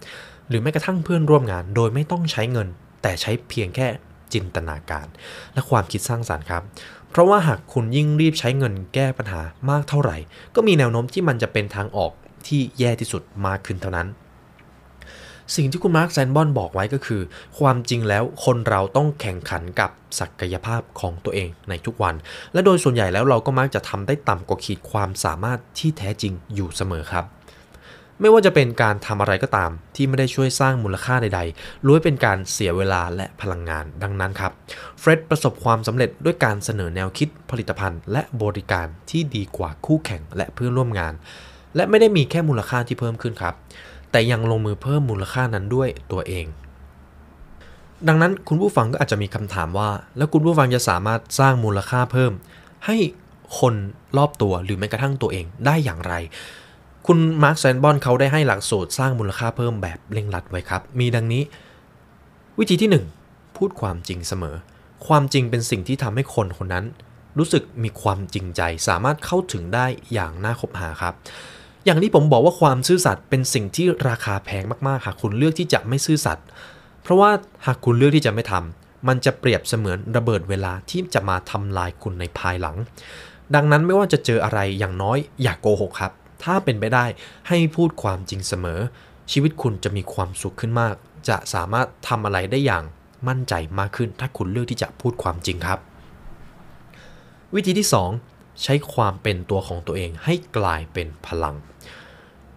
[0.49, 2.69] หรือแม้กระทั่งเพื่อนร่วมงาน โดยไม่ต้องใช้เงิน
[3.03, 3.87] แต่ใช้เพียงแค่
[4.33, 5.07] จินตนาการ
[5.55, 6.63] และความคิดสร้างสารรค์ครับ
[7.11, 10.17] เพราะว่าหากคุณยิ่งรีบใช้เงินแก้ปัญหามากเท่าไหร่
[10.55, 12.13] ก็มีแนวโน้มที่มันจะเป็นทางออก
[12.47, 14.09] ที่แย่ที่สุดมากขึ้นเท่านั้น
[15.57, 17.23] สิ่งที่คุณมาร์คแซนบอนบอกไว้ก็คือ
[17.59, 22.15] ความจริงแล้วคนเราต้องแข่งขันกับศักยภาพของตัวเองในทุกวัน
[22.53, 27.25] และโดยส่วนใหญ่แล้วเราก็มักจะทำได้ต่ำกว่าขีดความสามารถที่แท้จริงอยู่เสมอครับ
[28.21, 34.53] ไม่ว่าจะเป็นการทำอะไรก็ตาม ที่ไม่ได้ช่วยสร้างมูลค่าใดๆล้วนเป็นการเสียเวลาและพลังงานดังนั้นครับ
[34.99, 41.15] เฟร็ดประสบความสำเร็จด้วยการเสนอแนวคิดผลิตภัณฑ์ และบริการที่ดีกว่าคู่แข่งและเพื่อนร่วมงาน
[41.77, 43.55] และไม่ได้มีแค่มูลค่าที่เพิ่มขึ้นครับ
[44.11, 46.47] แต่ยังลงมือเพิ่มมูลค่านั้นด้วยตัวเอง
[48.09, 52.33] ดังนั้นคุณผู้ฟังก็อาจจะมีคำถามว่า แล้วคุณผู้ฟังจะสามารถสร้างมูลค่าเพิ่ม
[52.87, 52.97] ให้
[53.61, 53.75] คน
[54.17, 56.15] รอบตัวหรือแม้กระทั่งตัวเองได้อย่างไร
[57.07, 61.43] คุณมาร์คแซนบอนเขาได้ให้หลักสูตรสร้างมูลค่าเพิ่มแบบเร่งรัดไว้ครับ มีดังนี้
[62.59, 64.57] วิธีที่ 1 พูดความจริงเสมอ
[65.07, 66.85] ความจริงเป็นสิ่งที่ทำให้คนคนนั้น
[67.39, 71.15] รู้สึกมีความจริงใจ สามารถเข้าถึงได้อย่างน่าคบหาครับ
[71.85, 76.47] อย่างที่ผมบอกว่าความซื่อสัตย์เป็นสิ่งที่ราคาแพงมากๆหากคุณเลือกที่จะไม่ซื่อสัตย์
[77.03, 77.31] เพราะว่า
[77.67, 82.77] หากคุณเลือกที่จะไม่ทำมันจะเปรียบเสมือนระเบิดเวลาที่จะมาทำลายคุณในภายหลัง
[83.55, 86.13] ดังนั้นไม่ว่าจะเจออะไรอย่างน้อยอย่ากโกหกครับ
[86.45, 87.05] ถ้าเป็นไปได้
[87.49, 88.81] ให้พูดความจริงเสมอ
[89.33, 90.95] ชีวิตคุณจะมีความสุขขึ้นมาก
[91.29, 92.85] จะสามารถทำอะไรได้อย่าง
[93.29, 95.79] มั่นใจมากขึ้น ถ้าคุณเลือกที่จะพูดความจริงครับ
[97.55, 97.89] วิธีที่
[98.23, 101.57] 2 ใช้ความเป็นตัวของตัวเองให้กลายเป็นพลัง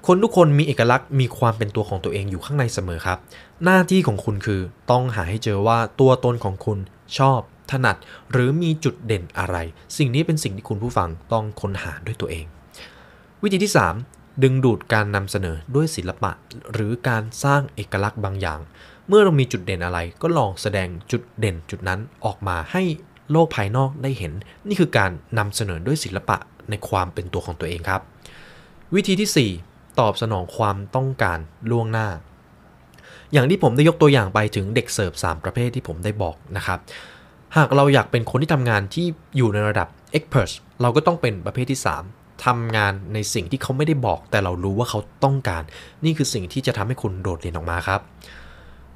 [0.08, 3.19] คนทุกคนมีเอกลักษณ์มีความเป็นตัวของตัวเองอยู่ข้างในเสมอครับ
[3.63, 6.80] หน้าที่ของคุณคือต้องหาให้เจอว่าตัวตนของคุณ
[7.17, 7.39] ชอบ
[7.71, 7.97] ถนัด
[8.32, 9.58] หรือมีจุดเด่นอะไร
[9.97, 12.45] สิ่งนี้เป็นสิ่งที่คุณผู้ฟังต้องค้นหาด้วยตัวเอง
[13.43, 13.73] วิธีที่
[14.08, 16.32] 3 ดึงดูดการนำเสนอด้วยศิลปะ
[16.73, 18.60] หรือการสร้างเอกลักษณ์บางอย่าง
[19.08, 22.84] เมื่อเรามีจุดเด่นอะไรก็ลองแสดงจุดเด่นจุดนั้นออกมาให้
[23.32, 24.34] โลกภายนอกได้เห็น
[24.67, 26.38] นี่คือการนำเสนอด้วยศิลปะ
[26.69, 28.02] ในความเป็นตัวของตัวเองครับ
[28.95, 31.39] วิธีที่ 4 ตอบสนองความต้องการ
[31.71, 32.08] ล่วงหน้า
[33.34, 36.80] อย่างที่ผมได้ยกตัวอย่างไปถึงเด็กเสิร์ฟ3ประเภทที่ผมได้บอกนะครับ
[37.58, 39.06] หากเราอยากเป็นคนที่ทำงานที่
[39.38, 45.63] อยู่ในระดับ expert เราก็ต้องเป็นประเภทที่ 3 ทำงานในสิ่งที่เขาไม่ได้บอก แต่เรารู้ว่าเขาต้องการ
[46.06, 48.02] นี่คือสิ่งที่จะทำให้คุณโดดเด่นออกมาครับ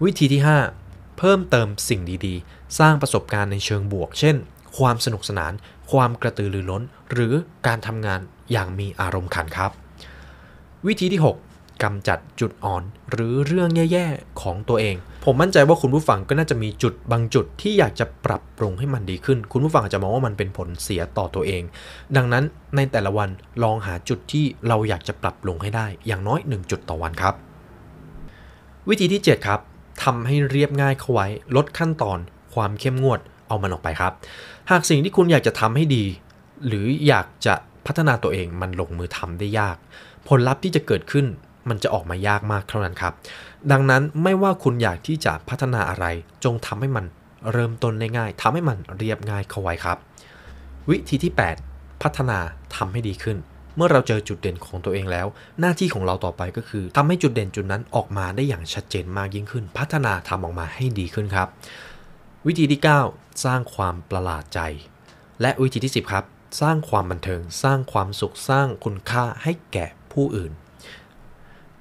[0.04, 0.42] วิธีที่
[0.80, 4.36] 5 เพิ่มเติมสิ่งดีๆ สร้างประสบการณ์ในเชิงบวก เช่น
[4.78, 5.54] ความสนุกสนาน
[5.92, 7.34] ความกระตือรือร้น หรือ
[7.68, 8.20] การทำงาน
[8.52, 9.72] อย่างมีอารมณ์ขันครับ
[10.88, 11.51] วิธีที่ 6
[11.84, 21.64] กำจัดจุดอ่อน หรือเรื่องแย่ๆของตัวเอง ผมมั่นใจว่าคุณผู้ฟังก็น่าจะมีจุดบางจุดที่อยากจะปรับปรุงให้มันดีขึ้น คุณผู้ฟังอาจจะมองว่ามันเป็นผลเสียต่อตัวเอง
[22.16, 22.44] ดังนั้น
[22.76, 23.30] ในแต่ละวัน
[23.64, 27.34] ลองหาจุดที่เราอยากจะปรับปรุงให้ได้ อย่างน้อย 1 จุดต่อวันครับ
[28.90, 29.60] วิธีที่ 7 ครับ
[30.04, 32.20] ทำให้เรียบง่ายเข้าไว้ ลดขั้นตอน
[32.54, 34.14] ความเข้มงวดเอามันออกไปครับ
[34.72, 36.04] หากสิ่งที่คุณอยากจะทำให้ดี
[36.68, 39.78] หรืออยากจะพัฒนาตัวเองมันลงมือทำได้ยาก
[40.28, 41.26] ผลลัพธ์ที่จะเกิดขึ้น
[41.70, 43.14] มันจะออกมายากมากเท่านั้นครับ
[43.72, 46.06] ดังนั้นไม่ว่าคุณอยากที่จะพัฒนาอะไร
[46.44, 47.06] จงทำให้มัน
[47.52, 49.98] เริ่มต้นได้ง่ายทำให้มันเรียบง่ายเข้าไว้ครับ
[50.90, 51.34] วิธีที่
[51.68, 52.40] 8 พัฒนา
[52.76, 53.38] ทำให้ดีขึ้น
[53.76, 55.28] เมื่อเราเจอจุดเด่นของตัวเองแล้ว
[55.60, 61.48] หน้าที่ของเราต่อไปก็คือทำให้จุดเด่นจุดนั้นออกมาได้อย่างชัดเจนมากยิ่งขึ้น พัฒนาทำออกมาให้ดีขึ้นครับ
[62.48, 64.60] วิธีที่ 9 สร้างความประหลาดใจ
[65.42, 66.26] และวิธีที่ 10 ครับ
[66.62, 70.52] สร้างความบันเทิง สร้างความสุขสร้างคุณค่าให้แก่ผู้อื่น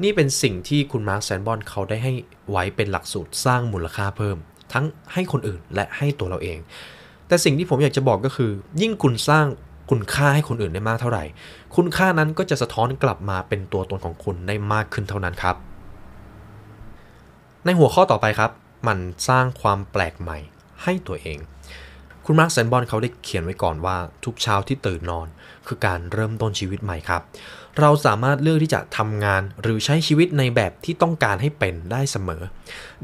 [0.02, 2.12] นี่เป็นสิ่งที่คุณมาร์คแซนบอนเขาได้ให้
[2.50, 4.36] ไว้เป็นหลักสูตรสร้างมูลค่าเพิ่ม
[4.72, 6.58] ทั้งให้คนอื่นและให้ตัวเราเอง
[7.26, 9.46] แต่สิ่งที่ผมอยากจะบอกก็คือ ยิ่งคุณสร้าง
[9.90, 11.24] คุณค่าให้คนอื่นได้มากเท่าไหร่
[11.76, 15.56] คุณค่านั้นก็จะสะท้อนกลับมาเป็นตัวตนของคุณได้มากขึ้นเท่านั้นครับ
[17.64, 18.50] ในหัวข้อต่อไปครับ
[18.88, 20.38] มันสร้างความแปลกใหม่
[20.82, 21.38] ให้ตัวเอง
[22.26, 25.26] คุณมาร์คแซนบอนเขาได้เขียนไว้ก่อนว่าทุกเช้าที่ตื่นนอน
[25.70, 27.22] คือการเริ่มต้นชีวิตใหม่ครับ
[27.80, 32.42] เราสามารถเลือกที่จะทำงานหรือใช้ชีวิตในแบบที่ต้องการให้เป็นได้เสมอ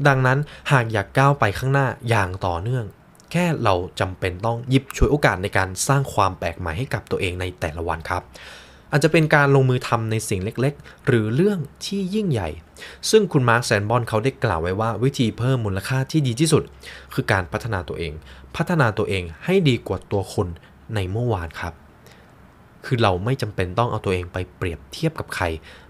[0.07, 0.39] ดังนั้น
[0.71, 2.85] หากอยากก้าวไปข้างหน้าอย่างต่อเนื่อง
[3.31, 8.21] แค่เราจำเป็นต้องหยิบฉวยโอกาสในการสร้างความแปลกใหม่ให้กับตัวเองในแต่ละวันครับ
[8.91, 12.49] อาจจะเป็นการลงมือทำในสิ่งเล็กๆ หรือเรื่องที่ยิ่งใหญ่
[13.09, 16.63] ซึ่งคุณมาร์คแซนบอนเขาได้กล่าวไว้ว่าวิธีเพิ่มมูลค่าที่ดีที่สุด
[17.13, 18.13] คือการพัฒนาตัวเอง
[18.55, 20.47] พัฒนาตัวเองให้ดีกว่าตัวคน
[20.95, 21.73] ในเมื่อวานครับ
[22.87, 25.45] คือเราไม่จำเป็นต้องเอาตัวเองไปเปรียบเทียบกับใคร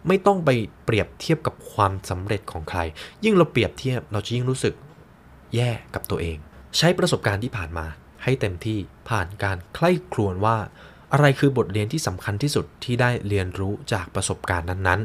[0.07, 0.49] ไม่ต้องไป
[0.85, 2.79] เปรียบเทียบกับความสำเร็จของใคร
[3.23, 4.73] ยิ่งเราเปรียบเทียบเราจะยิ่งรู้สึก
[5.55, 6.37] แย่กับตัวเอง
[6.77, 7.85] ใช้ประสบการณ์ที่ผ่านมา
[8.23, 8.79] ให้เต็มที่
[9.09, 10.57] ผ่านการใคร่ครวญว่า
[11.13, 15.01] อะไรคือบทเรียนที่สำคัญที่สุดที่ได้เรียนรู้จากประสบการณ์นั้น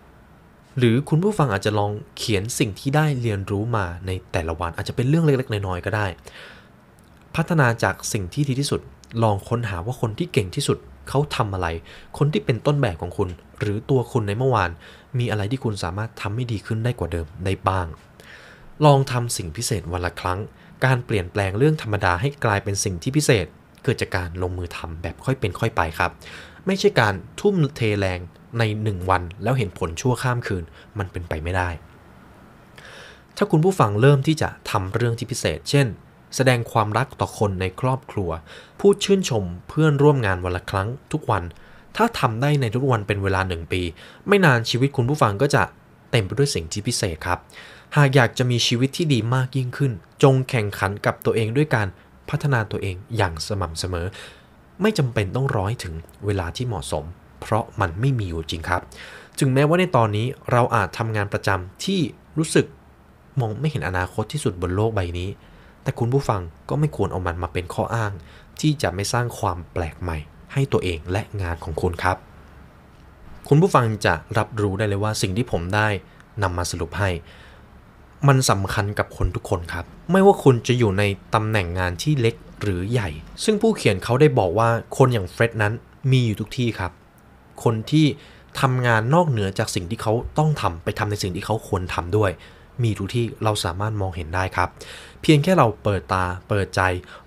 [0.00, 6.06] ๆ หรือคุณผู้ฟังอาจจะลองเขียนสิ่งที่ได้เรียนรู้มาในแต่ละวันอาจจะเป็นเรื่องเล็กๆ น้อยๆก็ได้
[7.36, 8.80] พัฒนาจากสิ่งที่ดีที่สุด
[9.22, 11.68] ลองค้นหาว่าคนที่เก่งที่สุด เขาทำอะไร
[12.18, 13.28] คนที่เป็นต้นแบบของคุณ
[13.60, 14.70] หรือตัวคุณในเมื่อวาน
[15.18, 17.86] มีอะไรที่คุณสามารถทำให้ดีขึ้นได้กว่าเดิมได้บ้าง
[18.84, 20.38] ลองทำสิ่งพิเศษวันละครั้ง
[20.84, 23.46] การเปลี่ยนแปลงเรื่องธรรมดาให้กลายเป็นสิ่งที่พิเศษ
[23.84, 26.10] เกิดจากการลงมือทำแบบค่อยเป็นค่อยไปครับ
[26.66, 28.18] ไม่ใช่การทุ่มเทแรง
[28.58, 30.64] ในหนึ่งวันแล้วเห็นผลชั่วข้ามคืน
[30.98, 31.68] มันเป็นไปไม่ได้
[33.36, 35.86] ถ้าคุณผู้ฟังเริ่มที่จะทำเรื่องที่พิเศษ เช่น
[36.36, 38.30] แสดงความรักต่อคนในครอบครัว
[38.80, 41.42] พูดชื่นชมเพื่อนร่วมงานวันละครั้งทุกวัน
[41.96, 43.82] ถ้าทำได้ในทุกวันเป็นเวลาหนึ่งปี
[44.28, 45.62] ไม่นานชีวิตคุณผู้ฟังก็จะ
[46.10, 47.38] เต็มไปด้วยสิ่งที่พิเศษครับ
[47.96, 51.88] หากอยากจะมีชีวิตที่ดีมากยิ่งขึ้น จงแข่งขันกับตัวเองด้วยการ
[52.28, 54.06] พัฒนาตัวเองอย่างสม่ำเสมอ
[54.82, 55.94] ไม่จำเป็นต้องร้อยถึง
[56.26, 57.04] เวลาที่เหมาะสม
[57.40, 58.82] เพราะมันไม่มีอยู่จริงครับ
[59.38, 62.00] จึงแม้ว่าในตอนนี้เราอาจทำงานประจำที่
[62.38, 62.66] รู้สึก
[63.40, 65.28] มองไม่เห็นอนาคตที่สุดบนโลกใบนี้
[65.82, 68.12] แต่คุณผู้ฟังก็ไม่ควรเอามันมาเป็นข้ออ้าง
[68.60, 70.16] ที่จะไม่สร้างความแปลกใหม่
[70.52, 72.16] ให้ตัวเองและงานของคุณครับ
[73.48, 75.88] คุณผู้ฟังจะรับรู้ได้เลยว่าสิ่งที่ผมได้
[76.42, 77.10] นำมาสรุปให้
[78.28, 81.02] มันสำคัญกับคนทุกคนครับ ไม่ว่าคุณจะอยู่ใน
[81.34, 83.10] ตำแหน่งงานที่เล็กหรือใหญ่
[83.44, 85.72] ซึ่งผู้เขียนเขาได้บอกว่าคนอย่างเฟร็ดนั้น
[86.10, 86.92] มีอยู่ทุกที่ครับ
[87.64, 88.06] คนที่
[88.60, 92.30] ทำงานนอกเหนือจากสิ่งที่เขาต้องทำไปทำในสิ่งที่เขาควรทำด้วย
[92.84, 94.68] มีทุกที่เราสามารถมองเห็นได้ครับ
[95.22, 96.80] เพียงแค่เราเปิดตาเปิดใจ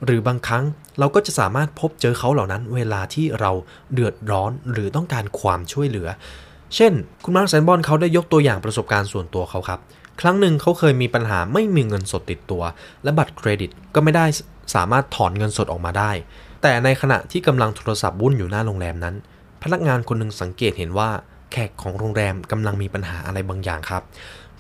[0.04, 0.64] หรือบางครั้ง
[1.00, 3.52] เราก็จะสามารถพบเจอเขาเหล่านั้น เวลาที่เรา
[3.94, 6.08] เดือดร้อนหรือต้องการความช่วยเหลือ
[6.76, 9.80] เช่น คุณมาร์คแซนบอนเขาได้ยกตัวอย่างประสบการณ์ส่วนตัวเขาครับ
[10.22, 12.64] ครั้งหนึ่งเขาเคยมีปัญหาไม่มีเงินสดติดตัว
[13.04, 14.26] และบัตรเครดิตก็ไม่ได้
[14.76, 16.12] สามารถถอนเงินสดออกมาได้
[16.62, 19.16] แต่ในขณะที่กำลังโทรศัพท์วุ่นอยู่หน้าโรงแรมนั้น
[19.64, 21.10] พนักงานคนหนึ่งสังเกตเห็นว่า
[21.52, 24.04] แขกของโรงแรมกำลังมีปัญหาอะไรบางอย่างครับ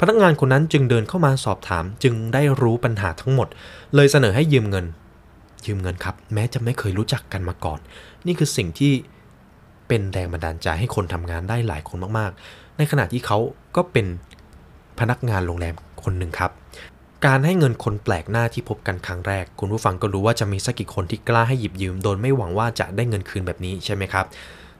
[0.05, 3.47] พนักงานคนนั้นจึงเดินเข้ามาสอบถามจึงได้รู้ปัญหาทั้งหมด
[3.95, 4.85] เลยเสนอให้ยืมเงิน
[5.65, 7.79] ยืมเงินครับ แม้จะไม่เคยรู้จักกันมาก่อน
[8.25, 8.91] นี่คือสิ่งที่
[9.87, 13.37] เป็นแรงบันดาลใจให้คนทำงานได้หลายคนมากๆ ในขณะที่เขา
[13.75, 14.05] ก็เป็น
[14.99, 16.51] พนักงานโรงแรมคนหนึ่งครับ
[17.25, 24.25] การให้เงินคนแปลกหน้าที่พบกันครั้งแรก คุณผู้ฟังก็รู้ว่าจะมีสักกี่คนที่กล้าให้หยิบยืม โดยไม่หวังว่าจะได้เงินคืนแบบนี้ใช่ไหมครับ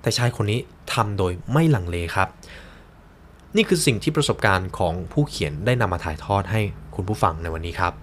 [0.02, 0.60] แต่ชายคนนี้
[0.94, 2.28] ทำโดยไม่หลังเลครับ
[3.56, 6.62] นี่คือสิ่งที่ประสบการณ์ของผู้เขียนได้นำมาถ่ายทอดให้
[6.96, 7.94] คุณผู้ฟังในวันนี้ครับ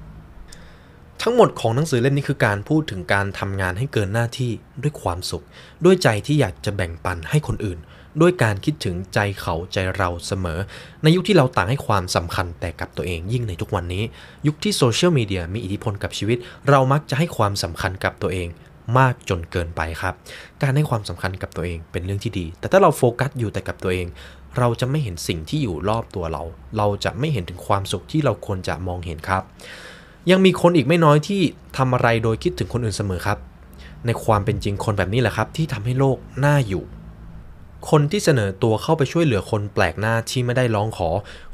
[1.22, 4.50] ทั้งหมดของหนังสือเล่มนี้คือการพูดถึงการทำงานให้เกินหน้าที่
[4.82, 5.44] ด้วยความสุข
[5.84, 7.78] ด้วยใจที่อยากจะแบ่งปันให้คนอื่น
[8.20, 10.58] ด้วยการคิดถึงใจเขาใจเราเสมอ
[11.02, 14.04] ในยุคที่เราต่างให้ความสำคัญแต่กับตัวเองยิ่งในทุกวันนี้
[14.46, 18.48] ยุคที่โซเชียลมีเดียมีอิทธิพลกับชีวิต เรามักจะให้ความสำคัญกับตัวเอง
[18.98, 20.14] มากจนเกินไปครับ
[20.62, 24.06] การให้ความสำคัญกับตัวเองเป็นเรื่องที่ดี แต่ถ้าเราโฟกัสอยู่แต่กับตัวเอง
[24.58, 26.42] เราจะไม่เห็นสิ่งที่อยู่รอบตัวเรา
[26.76, 29.42] เราจะไม่เห็นถึงความสุขที่เราควรจะมองเห็นครับ
[30.30, 31.40] ยังมีคนอีกไม่น้อยที่
[31.76, 33.38] ทำอะไรโดยคิดถึงคนอื่นเสมอครับ
[34.06, 36.84] ในความเป็นจริงคนแบบนี้แหละครับ ที่ทำให้โลกน่าอยู่
[37.90, 41.08] คนที่เสนอตัวเข้าไปช่วยเหลือคนแปลกหน้าที่ไม่ได้ร้องขอ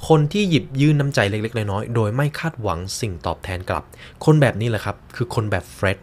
[0.09, 3.85] คนที่หยิบยื่นน้ำใจเล็กๆน้อยๆโดยไม่คาดหวังสิ่งตอบแทนกลับ
[4.25, 6.01] คนแบบนี้แหละครับ คือคนแบบเฟร็ด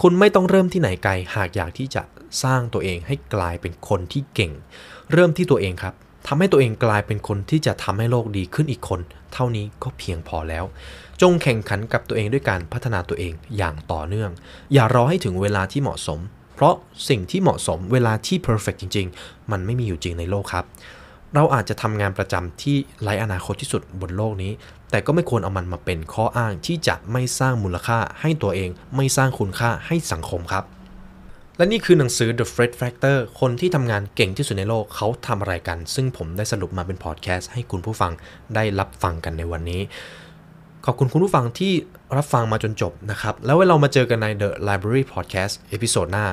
[0.00, 2.02] คุณไม่ต้องเริ่มที่ไหนไกลหากอยากที่จะ
[2.42, 4.52] สร้างตัวเองให้กลายเป็นคนที่เก่ง
[5.12, 5.94] เริ่มที่ตัวเองครับ
[6.30, 9.00] ทำให้ตัวเองกลายเป็นคนที่จะทำให้โลกดีขึ้นอีกคน
[9.32, 10.64] เท่านี้ก็เพียงพอแล้ว
[11.22, 14.30] จงแข่งขันกับตัวเองด้วยการพัฒนาตัวเองอย่างต่อเนื่อง
[14.74, 16.20] อย่ารอให้ถึงเวลาที่เหมาะสม
[16.54, 16.74] เพราะ
[17.08, 20.64] สิ่งที่เหมาะสมเวลาที่ perfect จริง ๆ มันไม่มีอยู่จริงในโลกครับ
[21.34, 24.52] เราอาจจะทำงานประจำที่ไร้อนาคตที่สุดบนโลกนี้
[24.90, 30.64] แต่ก็ไม่ควรเอามันมาเป็นข้ออ้างที่จะไม่สร้างมูลค่าให้ตัวเอง ไม่สร้างคุณค่าให้สังคมครับ
[31.58, 38.12] และนี่คือหนังสือ The Fred Factor คนที่ทำงานเก่งที่สุดในโลกเขาทำอะไรกัน ซึ่งผมได้สรุปมาเป็นพอดแคสต์ให้คุณผู้ฟัง
[38.54, 39.82] ได้รับฟังกันในวันนี้
[40.86, 41.72] ขอบคุณคุณผู้ฟังที่
[42.16, 46.26] รับฟังมาจนจบนะครับ แล้วเวลาเรามาเจอกันใน The Library Podcast episode หน้า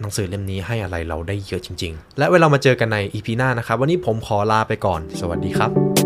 [0.00, 6.05] หนังสือเล่มนี้ให้อะไรเราได้เยอะจริง ๆ และเวลามาเจอกันใน EP หน้านะครับ วันนี้ผมขอลาไปก่อน สวัสดีครับ